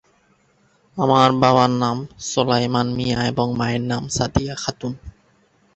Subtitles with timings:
[0.97, 1.97] তার বাবার নাম
[2.29, 4.93] সোলায়মান মিয়া এবং মায়ের নাম সাদিয়া খাতুন।